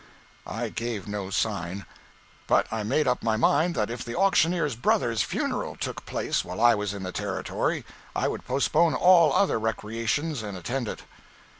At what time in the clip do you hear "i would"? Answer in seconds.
8.15-8.43